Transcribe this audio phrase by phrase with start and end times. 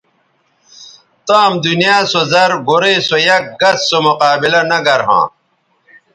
[1.27, 5.25] تام دنیا سو زر گورئ سو یک گس سو مقابلہ نہ گر ھواں